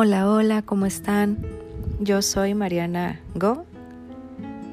Hola, 0.00 0.30
hola, 0.30 0.62
¿cómo 0.62 0.86
están? 0.86 1.44
Yo 1.98 2.22
soy 2.22 2.54
Mariana 2.54 3.20
Go 3.34 3.66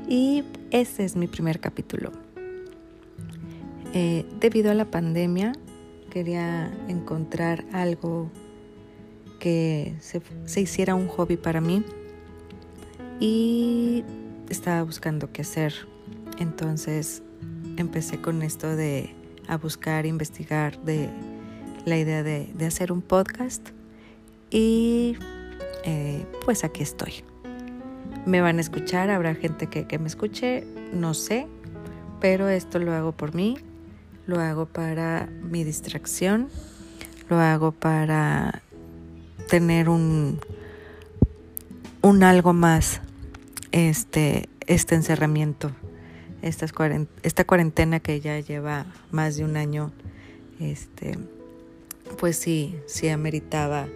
y 0.08 0.44
este 0.70 1.04
es 1.04 1.16
mi 1.16 1.26
primer 1.26 1.60
capítulo. 1.60 2.12
Eh, 3.96 4.24
debido 4.40 4.70
a 4.70 4.76
la 4.76 4.86
pandemia, 4.86 5.54
quería 6.12 6.72
encontrar 6.88 7.66
algo 7.74 8.30
que 9.40 9.96
se, 10.00 10.62
hiciera 10.62 10.94
un 10.94 11.08
hobby 11.08 11.38
para 11.38 11.60
mí 11.60 11.84
y 13.20 14.04
estaba 14.50 14.84
buscando 14.84 15.32
qué 15.32 15.42
hacer. 15.42 15.74
Entonces 16.38 17.24
empecé 17.78 18.22
con 18.22 18.44
esto 18.44 18.76
de 18.76 19.16
a 19.48 19.58
buscar, 19.58 20.06
investigar 20.06 20.80
de 20.84 21.10
la 21.84 21.98
idea 21.98 22.22
de, 22.22 22.48
de 22.56 22.66
hacer 22.68 22.92
un 22.92 23.02
podcast 23.02 23.75
y 24.56 25.18
eh, 25.84 26.26
pues 26.46 26.64
aquí 26.64 26.82
estoy. 26.82 27.26
Me 28.26 28.40
van 28.40 28.58
a 28.58 28.62
escuchar, 28.62 29.10
habrá 29.10 29.36
gente 29.36 29.68
que, 29.68 30.00
me 30.00 30.08
escuche, 30.08 30.64
no 30.94 31.14
sé, 31.14 31.46
pero 32.22 32.48
esto 32.48 32.80
lo 32.80 32.94
hago 32.94 33.12
por 33.12 33.36
mí, 33.36 33.58
lo 34.26 34.40
hago 34.40 34.66
para 34.66 35.28
mi 35.44 35.66
distracción, 35.66 36.48
lo 37.30 37.38
hago 37.38 37.74
para 37.74 38.62
tener 39.50 39.90
un, 39.90 40.40
un 42.02 42.24
algo 42.24 42.54
más, 42.54 43.02
este, 43.74 44.48
este 44.68 44.96
encerramiento, 44.96 45.72
esta 46.42 47.44
cuarentena 47.44 48.00
que 48.00 48.22
ya 48.22 48.40
lleva 48.40 48.86
más 49.12 49.36
de 49.36 49.44
un 49.44 49.58
año, 49.58 49.92
este, 50.62 51.20
pues 52.18 52.38
sí, 52.38 52.80
sí 52.88 53.10
ameritaba 53.10 53.88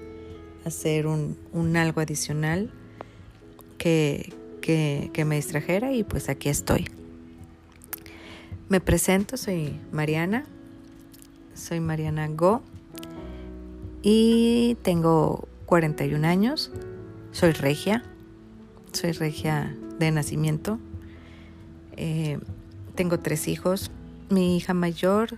hacer 0.66 1.08
un, 1.08 1.38
algo 1.76 2.02
adicional 2.02 2.72
que, 3.78 4.34
que, 4.62 5.10
que 5.14 5.26
me 5.26 5.36
distrajera 5.36 5.94
y 5.94 6.04
pues 6.04 6.30
aquí 6.30 6.50
estoy. 6.50 6.90
Me 8.70 8.80
presento, 8.80 9.36
soy 9.36 9.80
Mariana, 9.92 10.46
soy 11.56 11.80
Mariana 11.80 12.28
Go 12.28 12.62
y 14.02 14.78
tengo 14.82 15.48
41 15.66 16.28
años, 16.28 16.72
soy 17.32 17.52
regia, 17.52 18.04
soy 18.92 19.12
regia 19.12 19.76
de 20.00 20.12
nacimiento, 20.12 20.80
eh, 21.98 22.40
tengo 22.96 23.20
tres 23.20 23.48
hijos, 23.48 23.92
mi 24.30 24.56
hija 24.58 24.74
mayor 24.74 25.38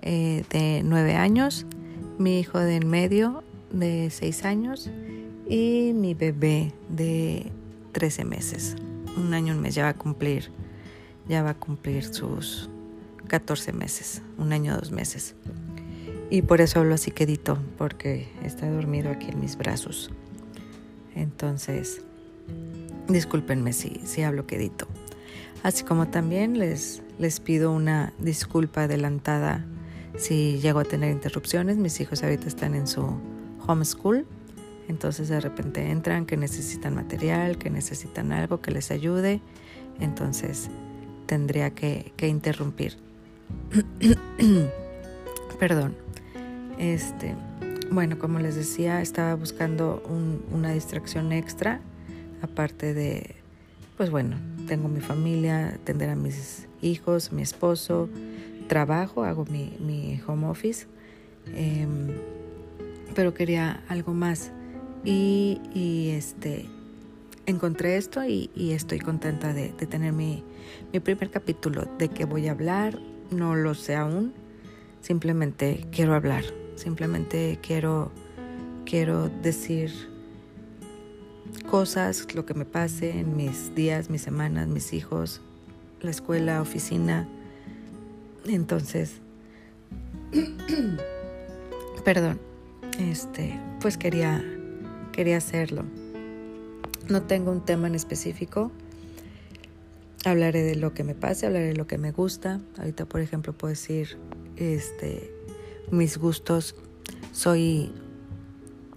eh, 0.00 0.44
de 0.50 0.82
9 0.84 1.14
años, 1.16 1.66
mi 2.18 2.40
hijo 2.40 2.58
de 2.58 2.76
en 2.76 2.88
medio 2.88 3.44
de 3.74 4.10
6 4.10 4.44
años 4.44 4.90
y 5.48 5.92
mi 5.94 6.14
bebé 6.14 6.72
de 6.88 7.50
13 7.92 8.24
meses. 8.24 8.76
Un 9.16 9.34
año, 9.34 9.54
un 9.54 9.60
mes, 9.60 9.74
ya 9.74 9.84
va 9.84 9.90
a 9.90 9.94
cumplir, 9.94 10.50
ya 11.28 11.42
va 11.42 11.50
a 11.50 11.54
cumplir 11.54 12.04
sus 12.04 12.68
14 13.28 13.72
meses, 13.72 14.22
un 14.38 14.52
año, 14.52 14.76
dos 14.76 14.90
meses. 14.90 15.34
Y 16.30 16.42
por 16.42 16.60
eso 16.60 16.80
hablo 16.80 16.94
así 16.94 17.10
quedito, 17.10 17.58
porque 17.78 18.28
está 18.42 18.68
dormido 18.68 19.10
aquí 19.10 19.30
en 19.30 19.40
mis 19.40 19.56
brazos. 19.56 20.10
Entonces, 21.14 22.02
discúlpenme 23.08 23.72
si, 23.72 24.00
si 24.04 24.22
hablo 24.22 24.46
quedito. 24.46 24.88
Así 25.62 25.84
como 25.84 26.08
también 26.08 26.58
les, 26.58 27.02
les 27.18 27.40
pido 27.40 27.72
una 27.72 28.12
disculpa 28.18 28.84
adelantada 28.84 29.64
si 30.16 30.58
llego 30.58 30.80
a 30.80 30.84
tener 30.84 31.12
interrupciones. 31.12 31.76
Mis 31.76 32.00
hijos 32.00 32.22
ahorita 32.22 32.48
están 32.48 32.74
en 32.74 32.86
su 32.86 33.18
homeschool. 33.66 34.26
Entonces 34.88 35.28
de 35.28 35.40
repente 35.40 35.90
entran 35.90 36.26
que 36.26 36.36
necesitan 36.36 36.94
material, 36.94 37.58
que 37.58 37.70
necesitan 37.70 38.32
algo 38.32 38.60
que 38.60 38.70
les 38.70 38.90
ayude. 38.90 39.40
Entonces 40.00 40.70
tendría 41.26 41.70
que, 41.70 42.12
que 42.16 42.28
interrumpir. 42.28 42.96
Perdón. 45.58 45.96
Este, 46.78 47.34
bueno, 47.90 48.18
como 48.18 48.40
les 48.40 48.56
decía, 48.56 49.00
estaba 49.00 49.34
buscando 49.36 50.02
un, 50.08 50.44
una 50.52 50.72
distracción 50.72 51.32
extra, 51.32 51.80
aparte 52.42 52.92
de, 52.94 53.36
pues 53.96 54.10
bueno, 54.10 54.36
tengo 54.66 54.88
mi 54.88 55.00
familia, 55.00 55.68
atender 55.68 56.10
a 56.10 56.16
mis 56.16 56.66
hijos, 56.82 57.32
mi 57.32 57.42
esposo, 57.42 58.08
trabajo, 58.66 59.24
hago 59.24 59.44
mi, 59.44 59.76
mi 59.80 60.20
home 60.26 60.46
office. 60.46 60.86
Eh, 61.48 61.86
pero 63.14 63.34
quería 63.34 63.82
algo 63.88 64.12
más. 64.12 64.52
Y, 65.04 65.60
y 65.74 66.10
este, 66.10 66.66
encontré 67.46 67.96
esto 67.96 68.24
y, 68.24 68.50
estoy 68.56 68.98
contenta 68.98 69.52
de, 69.52 69.72
de 69.72 69.86
tener 69.86 70.12
mi, 70.12 70.42
mi, 70.92 71.00
primer 71.00 71.30
capítulo. 71.30 71.88
¿De 71.98 72.08
qué 72.08 72.24
voy 72.24 72.48
a 72.48 72.52
hablar? 72.52 72.98
No 73.30 73.54
lo 73.54 73.74
sé 73.74 73.94
aún. 73.96 74.32
Simplemente 75.00 75.86
quiero 75.92 76.14
hablar. 76.14 76.44
Simplemente 76.76 77.58
quiero, 77.62 78.10
quiero 78.84 79.28
decir 79.28 79.92
cosas, 81.70 82.34
lo 82.34 82.46
que 82.46 82.54
me 82.54 82.64
pase 82.64 83.18
en 83.18 83.36
mis 83.36 83.74
días, 83.74 84.10
mis 84.10 84.22
semanas, 84.22 84.68
mis 84.68 84.92
hijos, 84.92 85.40
la 86.00 86.10
escuela, 86.10 86.60
oficina. 86.60 87.28
Entonces, 88.46 89.20
perdón 92.04 92.53
este, 92.98 93.60
pues 93.80 93.96
quería, 93.96 94.44
quería 95.12 95.36
hacerlo. 95.36 95.84
No 97.08 97.22
tengo 97.22 97.50
un 97.50 97.64
tema 97.64 97.86
en 97.86 97.94
específico. 97.94 98.70
Hablaré 100.24 100.62
de 100.62 100.74
lo 100.74 100.94
que 100.94 101.04
me 101.04 101.14
pase, 101.14 101.46
hablaré 101.46 101.66
de 101.66 101.76
lo 101.76 101.86
que 101.86 101.98
me 101.98 102.12
gusta. 102.12 102.60
Ahorita, 102.78 103.04
por 103.04 103.20
ejemplo, 103.20 103.52
puedo 103.52 103.70
decir 103.70 104.16
este, 104.56 105.34
mis 105.90 106.16
gustos. 106.16 106.74
Soy 107.32 107.92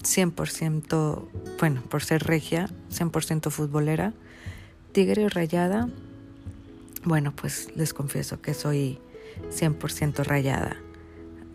100%, 0.03 1.27
bueno, 1.59 1.83
por 1.89 2.03
ser 2.03 2.23
regia, 2.23 2.69
100% 2.91 3.49
futbolera. 3.49 4.13
Tigre 4.93 5.27
rayada. 5.27 5.89
Bueno, 7.03 7.33
pues 7.35 7.75
les 7.75 7.93
confieso 7.93 8.41
que 8.41 8.53
soy 8.53 8.99
100% 9.51 10.23
rayada 10.23 10.77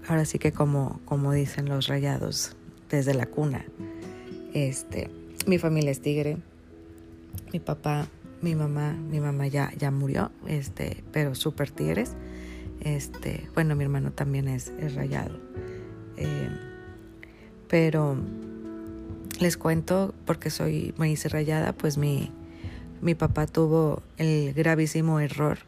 ahora 0.08 0.24
sí 0.24 0.38
que 0.38 0.52
como, 0.52 1.00
como 1.04 1.32
dicen 1.32 1.68
los 1.68 1.88
rayados 1.88 2.56
desde 2.90 3.14
la 3.14 3.26
cuna. 3.26 3.64
Este, 4.54 5.10
mi 5.46 5.58
familia 5.58 5.90
es 5.90 6.00
tigre, 6.00 6.38
mi 7.52 7.60
papá, 7.60 8.06
mi 8.41 8.54
mamá, 8.54 8.92
mi 8.92 9.20
mamá 9.20 9.46
ya, 9.46 9.72
ya 9.78 9.91
murió, 9.91 10.30
este, 10.46 11.02
pero 11.12 11.34
súper 11.34 11.70
tigres. 11.70 12.14
Este, 12.80 13.48
bueno, 13.54 13.76
mi 13.76 13.84
hermano 13.84 14.12
también 14.12 14.48
es, 14.48 14.72
es 14.80 14.94
rayado. 14.94 15.38
Eh, 16.16 16.50
pero 17.68 18.16
les 19.41 19.56
cuento, 19.56 20.14
porque 20.26 20.50
soy, 20.50 20.94
hice 21.04 21.28
rayada, 21.28 21.72
pues 21.72 21.96
mi, 21.96 22.30
mi 23.00 23.14
papá 23.14 23.46
tuvo 23.46 24.02
el 24.18 24.52
gravísimo 24.52 25.20
error 25.20 25.58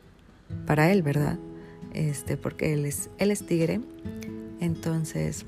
para 0.66 0.92
él, 0.92 1.02
¿verdad? 1.02 1.38
Este, 1.92 2.36
porque 2.36 2.72
él 2.74 2.86
es, 2.86 3.08
él 3.18 3.30
es 3.30 3.46
tigre 3.46 3.80
entonces, 4.64 5.44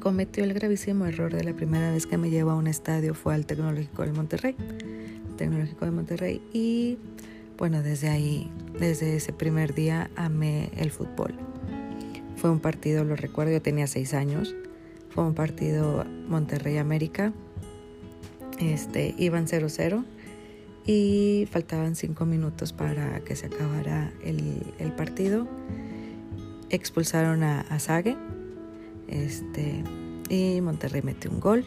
cometió 0.00 0.44
el 0.44 0.52
gravísimo 0.52 1.06
error 1.06 1.34
de 1.34 1.44
la 1.44 1.54
primera 1.54 1.90
vez 1.90 2.06
que 2.06 2.18
me 2.18 2.28
llevó 2.28 2.50
a 2.50 2.56
un 2.56 2.66
estadio 2.66 3.14
fue 3.14 3.34
al 3.34 3.46
Tecnológico 3.46 4.04
de 4.04 4.12
Monterrey. 4.12 4.56
Tecnológico 5.36 5.84
de 5.84 5.90
Monterrey 5.90 6.42
y 6.52 6.98
bueno, 7.56 7.82
desde 7.82 8.08
ahí, 8.08 8.50
desde 8.78 9.16
ese 9.16 9.32
primer 9.32 9.74
día 9.74 10.10
amé 10.16 10.70
el 10.76 10.90
fútbol. 10.90 11.34
Fue 12.36 12.50
un 12.50 12.58
partido, 12.58 13.04
lo 13.04 13.16
recuerdo, 13.16 13.52
yo 13.52 13.62
tenía 13.62 13.86
seis 13.86 14.14
años. 14.14 14.54
Fue 15.10 15.24
un 15.24 15.34
partido 15.34 16.04
Monterrey 16.28 16.78
América. 16.78 17.32
Este, 18.58 19.14
iban 19.18 19.46
0-0 19.46 20.04
y 20.84 21.48
faltaban 21.50 21.96
cinco 21.96 22.26
minutos 22.26 22.72
para 22.72 23.20
que 23.20 23.36
se 23.36 23.46
acabara 23.46 24.12
el 24.22 24.92
partido 24.96 25.46
expulsaron 26.72 27.44
a, 27.44 27.60
a 27.60 27.78
Sague 27.78 28.16
este, 29.06 29.84
y 30.28 30.60
Monterrey 30.60 31.02
metió 31.02 31.30
un 31.30 31.38
gol 31.38 31.66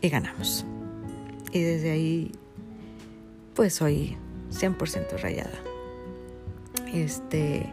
y 0.00 0.08
ganamos. 0.10 0.64
Y 1.52 1.62
desde 1.62 1.90
ahí, 1.90 2.32
pues 3.54 3.74
soy 3.74 4.16
100% 4.52 5.18
rayada. 5.20 5.58
Este, 6.92 7.66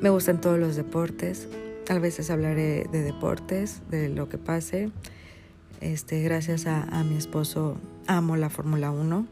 me 0.00 0.10
gustan 0.10 0.40
todos 0.40 0.58
los 0.58 0.76
deportes. 0.76 1.48
A 1.88 1.98
veces 1.98 2.30
hablaré 2.30 2.86
de 2.92 3.02
deportes, 3.02 3.80
de 3.90 4.08
lo 4.08 4.28
que 4.28 4.38
pase. 4.38 4.90
Este, 5.80 6.22
gracias 6.22 6.66
a, 6.66 6.82
a 6.82 7.04
mi 7.04 7.16
esposo 7.16 7.78
amo 8.06 8.36
la 8.36 8.50
Fórmula 8.50 8.90
1. 8.90 9.26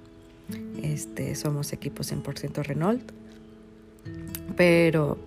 Este, 0.82 1.34
somos 1.34 1.72
equipo 1.72 2.02
100% 2.02 2.64
Renault. 2.64 3.12
Pero 4.56 5.18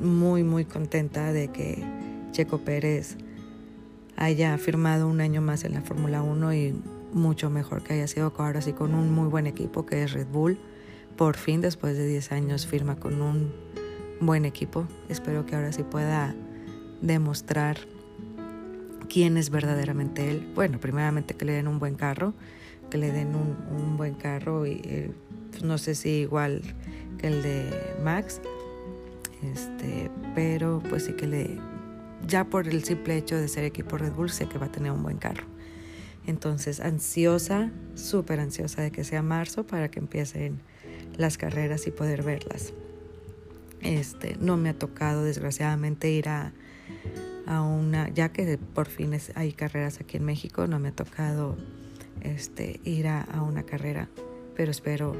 muy, 0.00 0.42
muy 0.42 0.64
contenta 0.64 1.32
de 1.32 1.48
que 1.48 1.82
Checo 2.32 2.58
Pérez 2.58 3.16
haya 4.16 4.56
firmado 4.58 5.08
un 5.08 5.20
año 5.20 5.40
más 5.40 5.64
en 5.64 5.74
la 5.74 5.82
Fórmula 5.82 6.22
1 6.22 6.54
y 6.54 6.74
mucho 7.12 7.50
mejor 7.50 7.82
que 7.82 7.94
haya 7.94 8.06
sido 8.06 8.32
ahora 8.36 8.60
sí 8.60 8.72
con 8.72 8.94
un 8.94 9.12
muy 9.12 9.28
buen 9.28 9.46
equipo 9.46 9.86
que 9.86 10.02
es 10.02 10.12
Red 10.12 10.26
Bull. 10.26 10.58
Por 11.16 11.36
fin, 11.36 11.60
después 11.60 11.96
de 11.96 12.06
10 12.06 12.32
años, 12.32 12.66
firma 12.66 12.96
con 12.96 13.20
un 13.20 13.52
buen 14.20 14.44
equipo. 14.44 14.86
Espero 15.08 15.46
que 15.46 15.56
ahora 15.56 15.72
sí 15.72 15.82
pueda 15.82 16.34
demostrar 17.00 17.78
quién 19.08 19.36
es 19.36 19.50
verdaderamente 19.50 20.30
él. 20.30 20.52
Bueno, 20.54 20.78
primeramente 20.78 21.34
que 21.34 21.44
le 21.44 21.52
den 21.52 21.68
un 21.68 21.78
buen 21.78 21.94
carro, 21.94 22.34
que 22.90 22.98
le 22.98 23.12
den 23.12 23.34
un, 23.34 23.96
buen 23.96 24.14
carro 24.14 24.66
y 24.66 24.80
eh, 24.84 25.10
pues 25.50 25.62
no 25.62 25.78
sé 25.78 25.94
si 25.94 26.10
igual 26.10 26.62
que 27.18 27.26
el 27.28 27.42
de 27.42 27.96
Max, 28.02 28.40
este, 29.42 30.10
pero 30.34 30.82
pues 30.88 31.04
sí 31.04 31.12
que 31.12 31.26
le, 31.26 31.58
ya 32.26 32.44
por 32.44 32.68
el 32.68 32.84
simple 32.84 33.16
hecho 33.16 33.36
de 33.36 33.48
ser 33.48 33.64
equipo 33.64 33.98
Red 33.98 34.12
Bull, 34.12 34.30
sé 34.30 34.46
que 34.48 34.58
va 34.58 34.66
a 34.66 34.72
tener 34.72 34.92
un 34.92 35.02
buen 35.02 35.18
carro. 35.18 35.46
Entonces, 36.26 36.80
ansiosa, 36.80 37.70
súper 37.94 38.40
ansiosa 38.40 38.82
de 38.82 38.90
que 38.90 39.02
sea 39.02 39.22
marzo 39.22 39.66
para 39.66 39.90
que 39.90 39.98
empiecen 39.98 40.60
las 41.16 41.38
carreras 41.38 41.86
y 41.86 41.90
poder 41.90 42.22
verlas. 42.22 42.74
Este, 43.80 44.36
no 44.38 44.56
me 44.56 44.68
ha 44.68 44.78
tocado 44.78 45.24
desgraciadamente 45.24 46.10
ir 46.10 46.28
a, 46.28 46.52
a 47.46 47.62
una, 47.62 48.08
ya 48.10 48.30
que 48.30 48.58
por 48.58 48.88
fin 48.88 49.12
hay 49.36 49.52
carreras 49.52 50.00
aquí 50.00 50.18
en 50.18 50.24
México, 50.24 50.66
no 50.66 50.78
me 50.78 50.88
ha 50.88 50.92
tocado 50.92 51.56
este, 52.20 52.80
ir 52.84 53.08
a, 53.08 53.22
a 53.22 53.42
una 53.42 53.62
carrera, 53.62 54.08
pero 54.54 54.70
espero 54.70 55.16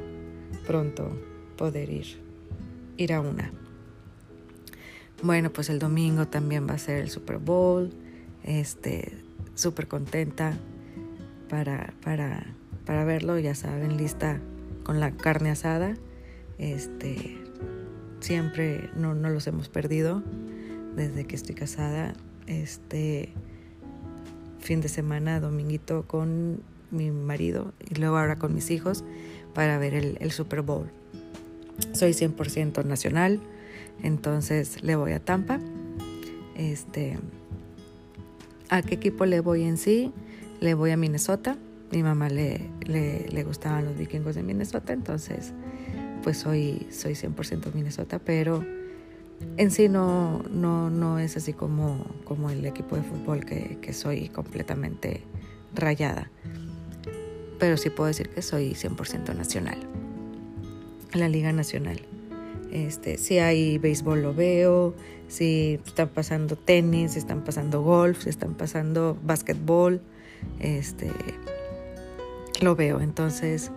pronto 0.67 1.11
poder 1.57 1.89
ir, 1.89 2.21
ir 2.97 3.15
a 3.15 3.21
una. 3.21 3.51
Bueno, 5.23 5.51
pues 5.51 5.69
el 5.69 5.79
domingo 5.79 6.29
también 6.29 6.69
va 6.69 6.75
a 6.75 6.79
ser 6.79 7.01
el 7.01 7.11
Super 7.11 7.39
Bowl. 7.39 7.91
Este, 8.45 9.19
súper 9.55 9.89
contenta 9.89 10.57
para, 11.49 11.93
para, 12.05 12.47
para 12.87 13.05
verlo, 13.05 13.39
ya 13.39 13.55
saben, 13.55 13.97
lista 13.97 14.41
con 14.85 15.01
la 15.01 15.11
carne 15.11 15.51
asada. 15.51 15.97
Este, 16.59 17.37
siempre 18.21 18.91
no, 18.97 19.15
no 19.15 19.29
los 19.29 19.47
hemos 19.49 19.69
perdido 19.69 20.23
desde 20.95 21.25
que 21.25 21.35
estoy 21.35 21.55
casada. 21.55 22.15
Este 22.47 23.33
fin 24.61 24.81
de 24.81 24.89
semana, 24.89 25.41
dominguito 25.41 26.05
con 26.07 26.63
mi 26.91 27.11
marido 27.11 27.73
y 27.91 27.97
luego 27.97 28.19
ahora 28.19 28.39
con 28.39 28.55
mis 28.55 28.71
hijos 28.71 29.05
para 29.53 29.79
ver 29.79 29.95
el, 29.95 30.17
el 30.21 30.31
Super 30.31 30.63
Bowl. 30.63 30.91
Soy 31.93 32.13
100% 32.13 32.85
nacional, 32.85 33.41
entonces 34.03 34.83
le 34.83 34.97
voy 34.97 35.13
a 35.13 35.21
Tampa. 35.21 35.61
Este, 36.57 37.19
¿A 38.69 38.83
qué 38.83 38.97
equipo 38.97 39.25
le 39.25 39.41
voy 39.41 39.63
en 39.63 39.79
sí? 39.79 40.13
Le 40.61 40.75
voy 40.75 40.91
a 40.91 40.97
Minnesota. 40.97 41.57
Mi 41.91 42.03
mamá 42.03 42.29
le, 42.29 42.69
le, 42.81 43.43
gustaban 43.45 43.87
los 43.87 43.97
vikingos 43.97 44.35
de 44.35 44.43
Minnesota, 44.43 44.93
entonces 44.93 45.55
pues 46.23 46.37
soy, 46.37 46.87
soy 46.91 47.15
100% 47.15 47.73
Minnesota, 47.73 48.19
pero 48.19 48.63
en 49.57 49.71
sí 49.71 49.89
no, 49.89 50.43
no, 50.51 50.91
no 50.91 51.19
es 51.19 51.39
así 51.39 51.55
como, 51.55 52.05
como 52.25 52.51
el 52.51 52.67
equipo 52.67 52.97
de 52.97 53.03
fútbol 53.03 53.47
que, 53.47 53.79
que 53.81 53.95
soy 53.95 54.29
completamente 54.29 55.23
rayada. 55.75 56.31
Pero 57.59 57.79
sí 57.79 57.89
puedo 57.89 58.09
decir 58.09 58.29
que 58.29 58.43
soy 58.43 58.73
100% 58.73 59.35
nacional. 59.35 59.79
La 61.15 61.29
Liga 61.29 61.53
Nacional. 61.53 62.01
Este, 62.73 63.19
si 63.19 63.39
hay 63.39 63.79
béisbol 63.79 64.23
lo 64.23 64.35
veo, 64.35 64.95
si 65.29 65.79
están 65.87 66.09
pasando 66.09 66.57
tenis, 66.57 67.13
si 67.13 67.19
están 67.19 67.45
pasando 67.45 67.83
golf, 67.83 68.23
si 68.25 68.31
están 68.31 68.55
pasando 68.55 69.17
básquetbol, 69.23 70.01
este, 70.61 71.11
lo 72.61 72.77
veo. 72.77 73.01
Entonces, 73.01 73.71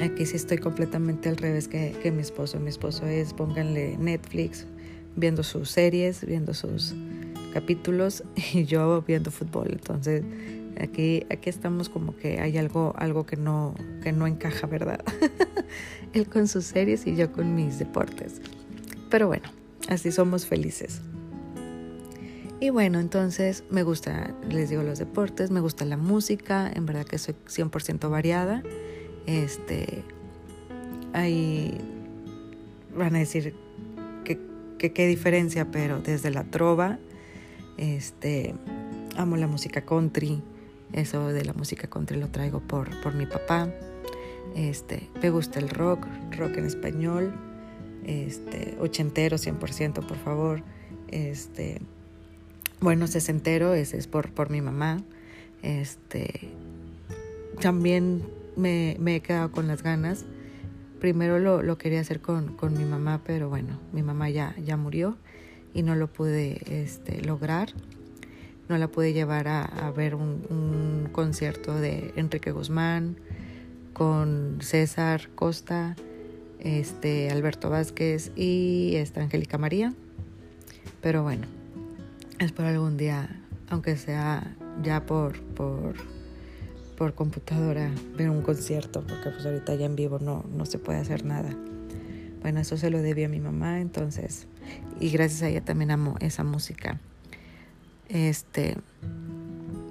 aquí 0.00 0.26
sí 0.26 0.36
estoy 0.36 0.58
completamente 0.58 1.28
al 1.28 1.36
revés 1.36 1.68
que, 1.68 1.94
que 2.02 2.10
mi 2.10 2.22
esposo. 2.22 2.58
Mi 2.60 2.68
esposo 2.68 3.06
es, 3.06 3.34
pónganle 3.34 3.96
Netflix, 3.98 4.66
viendo 5.16 5.42
sus 5.42 5.70
series, 5.70 6.24
viendo 6.24 6.54
sus 6.54 6.94
capítulos 7.52 8.24
y 8.52 8.64
yo 8.64 9.02
viendo 9.02 9.30
fútbol. 9.30 9.68
Entonces, 9.72 10.22
aquí, 10.80 11.26
aquí 11.30 11.50
estamos 11.50 11.88
como 11.88 12.16
que 12.16 12.40
hay 12.40 12.56
algo, 12.58 12.94
algo 12.96 13.26
que 13.26 13.36
no, 13.36 13.74
que 14.02 14.12
no 14.12 14.26
encaja, 14.26 14.66
¿verdad? 14.66 15.00
Él 16.12 16.28
con 16.28 16.48
sus 16.48 16.64
series 16.64 17.06
y 17.06 17.16
yo 17.16 17.32
con 17.32 17.54
mis 17.54 17.78
deportes. 17.78 18.40
Pero 19.10 19.26
bueno, 19.26 19.48
así 19.88 20.12
somos 20.12 20.46
felices. 20.46 21.00
Y 22.60 22.70
bueno, 22.70 22.98
entonces 22.98 23.62
me 23.70 23.84
gusta, 23.84 24.34
les 24.50 24.68
digo, 24.68 24.82
los 24.82 24.98
deportes, 24.98 25.50
me 25.50 25.60
gusta 25.60 25.84
la 25.84 25.96
música, 25.96 26.70
en 26.74 26.86
verdad 26.86 27.06
que 27.06 27.18
soy 27.18 27.36
100% 27.46 28.10
variada. 28.10 28.64
Este, 29.26 30.02
ahí 31.12 31.78
van 32.96 33.14
a 33.14 33.20
decir 33.20 33.54
que, 34.24 34.40
qué 34.92 35.06
diferencia, 35.06 35.70
pero 35.70 36.00
desde 36.00 36.30
la 36.30 36.44
trova, 36.44 36.98
este, 37.76 38.54
amo 39.16 39.36
la 39.36 39.46
música 39.46 39.82
country, 39.82 40.42
eso 40.92 41.28
de 41.28 41.44
la 41.44 41.52
música 41.52 41.88
country 41.88 42.18
lo 42.18 42.28
traigo 42.28 42.60
por, 42.60 43.00
por 43.02 43.14
mi 43.14 43.26
papá. 43.26 43.70
Este, 44.58 45.08
me 45.22 45.30
gusta 45.30 45.60
el 45.60 45.68
rock, 45.68 46.04
rock 46.36 46.56
en 46.56 46.64
español, 46.64 47.32
este, 48.04 48.76
ochentero 48.80 49.36
100%, 49.36 50.04
por 50.04 50.16
favor. 50.16 50.62
Este, 51.06 51.80
bueno, 52.80 53.06
sesentero, 53.06 53.72
ese 53.72 53.98
es 53.98 54.08
por, 54.08 54.32
por 54.32 54.50
mi 54.50 54.60
mamá. 54.60 55.00
Este, 55.62 56.50
también 57.60 58.24
me, 58.56 58.96
me, 58.98 59.14
he 59.14 59.20
quedado 59.20 59.52
con 59.52 59.68
las 59.68 59.84
ganas. 59.84 60.24
Primero 60.98 61.38
lo, 61.38 61.62
lo 61.62 61.78
quería 61.78 62.00
hacer 62.00 62.20
con, 62.20 62.56
con, 62.56 62.76
mi 62.76 62.84
mamá, 62.84 63.22
pero 63.24 63.48
bueno, 63.48 63.78
mi 63.92 64.02
mamá 64.02 64.28
ya, 64.28 64.56
ya 64.56 64.76
murió 64.76 65.16
y 65.72 65.82
no 65.82 65.94
lo 65.94 66.08
pude 66.08 66.62
este, 66.82 67.22
lograr. 67.22 67.68
No 68.68 68.76
la 68.76 68.88
pude 68.88 69.12
llevar 69.12 69.46
a, 69.46 69.92
ver 69.96 70.16
un, 70.16 71.08
concierto 71.12 71.78
de 71.78 72.12
Enrique 72.16 72.50
Guzmán 72.50 73.18
con 73.98 74.58
César 74.60 75.28
Costa, 75.34 75.96
este, 76.60 77.30
Alberto 77.30 77.68
Vázquez 77.68 78.32
y 78.36 78.94
esta 78.96 79.20
Angélica 79.20 79.58
María. 79.58 79.92
Pero 81.02 81.22
bueno, 81.22 81.46
Espero 82.38 82.68
algún 82.68 82.96
día, 82.96 83.28
aunque 83.68 83.96
sea 83.96 84.54
ya 84.80 85.04
por, 85.04 85.40
por, 85.40 85.96
por 86.96 87.14
computadora, 87.14 87.90
ver 88.16 88.30
un 88.30 88.42
concierto, 88.42 89.04
porque 89.04 89.30
pues 89.30 89.44
ahorita 89.44 89.74
ya 89.74 89.86
en 89.86 89.96
vivo 89.96 90.20
no, 90.20 90.44
no 90.54 90.64
se 90.64 90.78
puede 90.78 91.00
hacer 91.00 91.24
nada. 91.24 91.50
Bueno, 92.40 92.60
eso 92.60 92.76
se 92.76 92.90
lo 92.90 93.02
debí 93.02 93.24
a 93.24 93.28
mi 93.28 93.40
mamá, 93.40 93.80
entonces, 93.80 94.46
y 95.00 95.10
gracias 95.10 95.42
a 95.42 95.48
ella 95.48 95.64
también 95.64 95.90
amo 95.90 96.14
esa 96.20 96.44
música. 96.44 97.00
Este, 98.08 98.76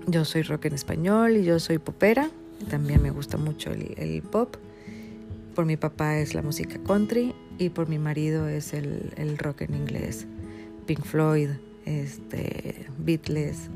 yo 0.06 0.24
soy 0.24 0.44
rock 0.44 0.66
en 0.66 0.74
español 0.76 1.36
y 1.36 1.44
yo 1.44 1.60
soy 1.60 1.80
popera, 1.80 2.32
también 2.70 3.02
me 3.02 3.12
gusta 3.12 3.38
mucho 3.38 3.72
el, 3.72 3.94
el 3.98 4.22
pop. 4.22 4.56
Por 5.56 5.66
mi 5.66 5.78
papá 5.78 6.20
es 6.20 6.36
la 6.36 6.42
música 6.42 6.78
country 6.86 7.34
y 7.58 7.70
por 7.70 7.90
mi 7.90 7.98
marido 7.98 8.48
es 8.48 8.74
el, 8.74 9.14
el 9.18 9.38
rock 9.38 9.62
en 9.62 9.74
inglés, 9.74 10.28
Pink 10.86 11.04
Floyd, 11.04 11.50
este, 11.86 12.86
Beatles, 13.00 13.70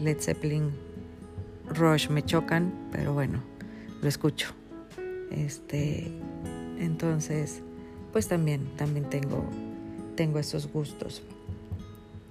Led 0.00 0.18
Zeppelin, 0.20 0.70
Rush 1.68 2.08
me 2.08 2.22
chocan, 2.22 2.72
pero 2.90 3.12
bueno, 3.12 3.42
lo 4.02 4.08
escucho. 4.08 4.48
Este, 5.30 6.10
entonces, 6.78 7.62
pues 8.12 8.28
también, 8.28 8.66
también 8.76 9.08
tengo, 9.10 9.44
tengo 10.16 10.38
esos 10.38 10.72
gustos. 10.72 11.22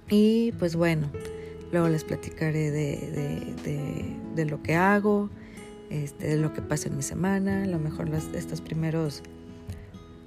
Y 0.08 0.52
pues 0.58 0.76
bueno, 0.76 1.08
luego 1.72 1.88
les 1.88 2.04
platicaré 2.04 2.70
de, 2.70 3.54
de, 3.64 4.16
de, 4.34 4.44
lo 4.46 4.62
que 4.62 4.74
hago, 4.74 5.30
este, 5.90 6.28
de 6.28 6.36
lo 6.36 6.52
que 6.52 6.62
pasa 6.62 6.88
en 6.88 6.96
mi 6.96 7.02
semana, 7.02 7.64
a 7.64 7.66
lo 7.66 7.78
mejor 7.78 8.08
los, 8.08 8.24
estos 8.34 8.60
primeros 8.60 9.22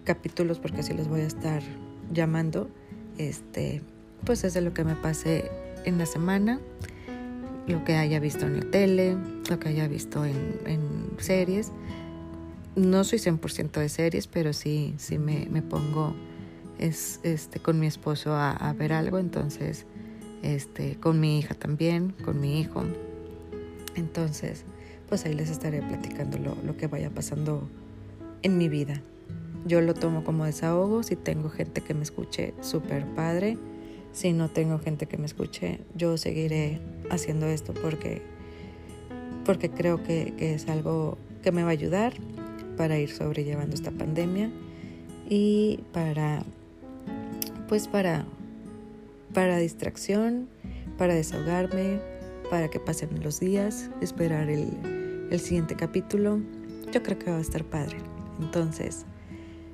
capítulos, 0.04 0.60
porque 0.60 0.82
así 0.82 0.94
los 0.94 1.08
voy 1.08 1.22
a 1.22 1.28
estar 1.28 1.62
llamando, 2.12 2.70
este, 3.18 3.82
pues 4.25 4.44
es 4.44 4.54
de 4.54 4.62
lo 4.62 4.74
que 4.74 4.84
me 4.84 4.96
pase 4.96 5.50
en 5.86 5.98
la 5.98 6.06
semana, 6.06 6.60
lo 7.68 7.84
que 7.84 7.96
haya 7.96 8.20
visto 8.20 8.46
en 8.46 8.60
la 8.60 8.72
tele, 8.72 9.16
lo 9.50 9.60
que 9.60 9.70
haya 9.70 9.88
visto 9.88 10.25
en, 10.25 11.10
series. 11.20 11.72
No 12.75 13.04
soy 13.04 13.20
100% 13.20 13.72
de 13.72 13.89
series, 13.89 14.28
pero 14.28 14.54
sí, 14.54 14.96
sí 14.98 15.20
me, 15.20 15.48
me 15.50 15.62
pongo 15.62 16.16
es, 16.80 17.20
este, 17.24 17.60
con 17.60 17.80
mi 17.80 17.88
esposo 17.88 18.34
a, 18.34 18.74
ver 18.74 18.94
algo, 18.94 19.20
entonces 19.20 19.86
este, 20.42 20.96
con 20.96 21.20
mi 21.20 21.38
hija 21.38 21.54
también, 21.54 22.16
con 22.24 22.39
mi 22.39 22.60
hijo. 22.60 22.84
Entonces, 23.96 24.63
pues 25.10 25.25
ahí 25.25 25.34
les 25.34 25.50
estaré 25.50 25.82
platicando 25.82 26.38
lo, 26.38 26.56
lo 26.63 26.78
que 26.78 26.88
vaya 26.88 27.10
pasando 27.10 27.68
en 28.44 28.58
mi 28.58 28.70
vida. 28.70 29.01
Yo 29.66 29.82
lo 29.82 29.94
tomo 29.94 30.24
como 30.24 30.46
desahogo, 30.46 31.04
si 31.04 31.18
tengo 31.18 31.50
gente 31.50 31.82
que 31.82 31.94
me 31.94 32.04
escuche, 32.04 32.54
súper 32.62 33.06
padre 33.16 33.58
si 34.12 34.34
no 34.34 34.50
tengo 34.50 34.80
gente 34.80 35.06
que 35.06 35.18
me 35.18 35.25
escuche, 35.25 35.80
yo 35.96 36.18
seguiré 36.18 36.80
haciendo 37.10 37.48
esto 37.48 37.74
porque, 37.74 38.22
porque 39.46 39.70
creo 39.70 40.04
que, 40.04 40.34
que 40.38 40.56
es 40.56 40.68
algo 40.68 41.18
que 41.44 41.51
me 41.51 41.63
va 41.63 41.70
a 41.70 41.74
ayudar 41.74 42.13
para 42.75 42.98
ir 42.98 43.12
sobrellevando 43.12 43.75
esta 43.75 43.92
pandemia 43.92 44.50
y 45.30 45.80
para 45.94 46.44
pues 47.68 47.88
para 47.88 48.25
para 49.34 49.58
distracción, 49.58 50.50
para 50.98 51.13
desahogarme, 51.13 52.00
para 52.50 52.68
que 52.70 52.80
pasen 52.80 53.22
los 53.24 53.39
días, 53.39 53.92
esperar 54.01 54.50
el, 54.50 54.68
el 55.29 55.39
siguiente 55.39 55.75
capítulo. 55.75 56.39
Yo 56.91 57.03
creo 57.03 57.19
que 57.19 57.31
va 57.31 57.38
a 57.38 57.41
estar 57.41 57.63
padre. 57.63 57.98
Entonces, 58.39 59.05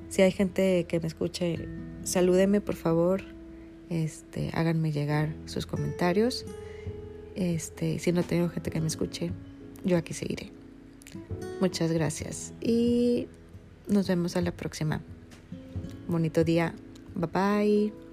si 0.10 0.22
hay 0.22 0.32
gente 0.32 0.86
que 0.88 1.00
me 1.00 1.08
escuche, 1.08 1.68
salúdeme 2.04 2.62
por 2.62 2.76
favor, 2.76 3.24
este, 3.90 4.50
háganme 4.54 4.92
llegar 4.92 5.36
sus 5.46 5.66
comentarios. 5.66 6.46
Este, 7.36 8.00
si 8.00 8.12
no 8.12 8.24
tengo 8.24 8.50
gente 8.50 8.72
que 8.72 8.82
me 8.82 8.88
escuche, 8.88 9.32
yo 9.84 9.98
aquí 9.98 10.14
seguiré. 10.14 10.52
Muchas 11.62 11.92
gracias 11.92 12.54
y 12.62 13.28
nos 13.88 14.08
vemos 14.08 14.36
a 14.36 14.42
la 14.42 14.52
próxima. 14.52 15.02
Bonito 16.08 16.44
día. 16.44 16.74
Bye 17.16 17.30
bye. 17.92 18.05